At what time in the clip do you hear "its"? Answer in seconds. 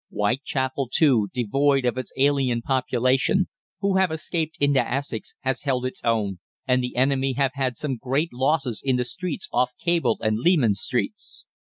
1.95-2.11, 5.85-6.01